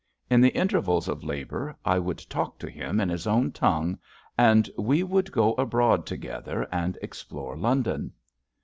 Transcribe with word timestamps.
In 0.31 0.41
the 0.41 0.49
intervals 0.57 1.07
of 1.07 1.23
labour 1.23 1.77
I 1.85 1.99
would 1.99 2.17
talk 2.27 2.57
to 2.57 2.67
him 2.71 2.99
in 2.99 3.07
his 3.09 3.27
own 3.27 3.51
tongue, 3.51 3.99
and 4.35 4.67
we 4.75 5.03
would 5.03 5.31
go 5.31 5.53
abroad 5.53 6.07
to 6.07 6.17
gether 6.17 6.63
and 6.71 6.97
explore 7.03 7.55
London. 7.55 8.11